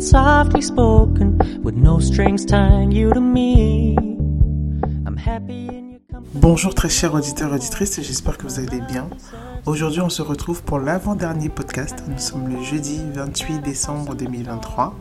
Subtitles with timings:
[0.00, 3.96] softly spoken with no strings tying you to me.
[5.06, 6.40] I'm happy in your company.
[6.40, 9.08] Bonjour très chers auditeurs et auditrices, j'espère que vous allez bien.
[9.66, 12.04] Aujourd'hui on se retrouve pour l'avant-dernier podcast.
[12.08, 14.94] Nous sommes le jeudi 28 décembre 2023.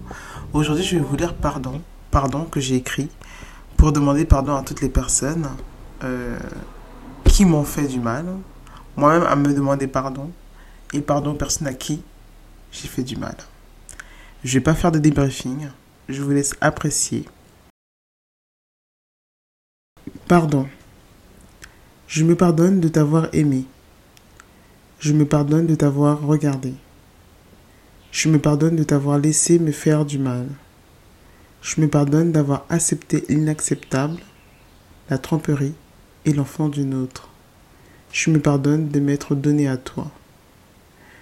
[0.54, 3.10] Aujourd'hui je vais vous lire pardon, pardon que j'ai écrit
[3.78, 5.48] pour demander pardon à toutes les personnes
[6.04, 6.40] euh,
[7.26, 8.26] qui m'ont fait du mal,
[8.96, 10.32] moi-même à me demander pardon
[10.92, 12.02] et pardon aux personnes à qui
[12.72, 13.36] j'ai fait du mal.
[14.48, 15.68] Je vais pas faire de débriefing,
[16.08, 17.26] je vous laisse apprécier.
[20.30, 20.70] Pardon.
[22.08, 23.66] Je me pardonne de t'avoir aimé.
[25.00, 26.74] Je me pardonne de t'avoir regardé.
[28.12, 30.48] Je me pardonne de t'avoir laissé me faire du mal.
[31.62, 34.22] Je me pardonne d'avoir accepté l'inacceptable,
[35.10, 35.76] la tromperie
[36.24, 37.28] et l'enfant d'une autre.
[38.14, 40.10] Je me pardonne de m'être donné à toi.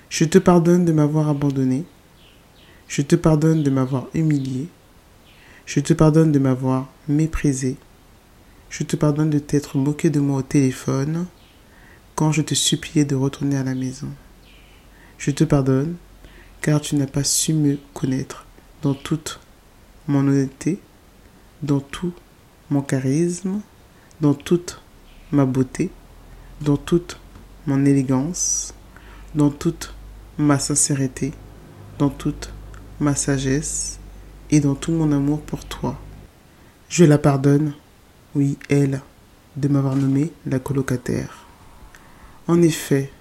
[0.09, 1.86] Je te pardonne de m'avoir abandonné.
[2.88, 4.67] Je te pardonne de m'avoir humilié.
[5.66, 7.77] Je te pardonne de m'avoir méprisé.
[8.69, 11.25] Je te pardonne de t'être moqué de moi au téléphone
[12.16, 14.09] quand je te suppliais de retourner à la maison.
[15.17, 15.95] Je te pardonne
[16.61, 18.45] car tu n'as pas su me connaître
[18.81, 19.39] dans toute
[20.08, 20.80] mon honnêteté,
[21.64, 22.14] dans tout
[22.70, 23.61] mon charisme,
[24.22, 24.81] dans toute
[25.31, 25.89] ma beauté,
[26.61, 27.20] dans toute
[27.67, 28.73] mon élégance,
[29.33, 29.94] dans toute
[30.38, 31.33] ma sincérité,
[31.97, 32.52] dans toute
[32.99, 33.99] ma sagesse
[34.51, 35.99] et dans tout mon amour pour toi.
[36.89, 37.73] Je la pardonne,
[38.35, 39.02] oui, elle,
[39.55, 41.45] de m'avoir nommé la colocataire.
[42.47, 43.11] En effet,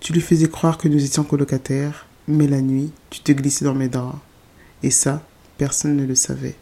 [0.00, 3.74] tu lui faisais croire que nous étions colocataires, mais la nuit, tu te glissais dans
[3.74, 4.18] mes draps.
[4.82, 6.56] Et ça, personne ne le savait.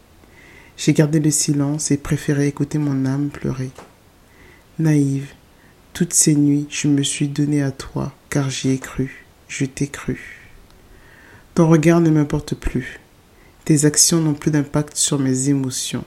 [0.77, 3.71] J'ai gardé le silence et préféré écouter mon âme pleurer.
[4.79, 5.33] Naïve,
[5.93, 9.87] toutes ces nuits, je me suis donnée à toi, car j'y ai cru, je t'ai
[9.87, 10.36] cru.
[11.57, 12.99] Ton regard ne m'importe plus.
[13.65, 16.03] Tes actions n'ont plus d'impact sur mes émotions.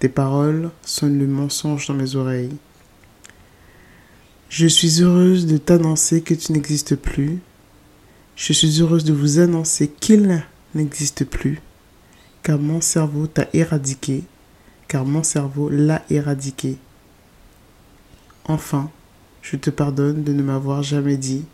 [0.00, 2.56] Tes paroles sonnent le mensonge dans mes oreilles.
[4.48, 7.38] Je suis heureuse de t'annoncer que tu n'existes plus.
[8.34, 10.42] Je suis heureuse de vous annoncer qu'il
[10.74, 11.60] n'existe plus,
[12.42, 14.24] car mon cerveau t'a éradiqué,
[14.88, 16.78] car mon cerveau l'a éradiqué.
[18.44, 18.90] Enfin,
[19.40, 21.44] je te pardonne de ne m'avoir jamais dit,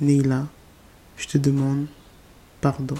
[0.00, 0.46] Neila,
[1.18, 1.84] je te demande
[2.60, 2.96] pardon.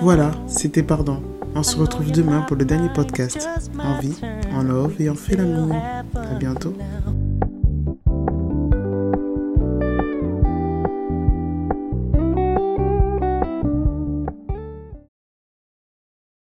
[0.00, 1.22] Voilà, c'était pardon.
[1.54, 3.48] On se retrouve demain pour le dernier podcast.
[3.78, 4.18] En vie,
[4.52, 5.74] en love et en fait l'amour.
[6.14, 6.74] À bientôt.